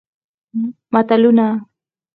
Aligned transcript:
متلونه 0.91 1.47